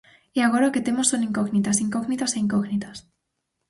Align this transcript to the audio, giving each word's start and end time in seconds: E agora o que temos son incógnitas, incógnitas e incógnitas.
E 0.37 0.39
agora 0.43 0.69
o 0.69 0.73
que 0.73 0.85
temos 0.87 1.09
son 1.11 1.21
incógnitas, 1.29 1.81
incógnitas 1.85 2.31
e 2.35 2.41
incógnitas. 2.45 2.97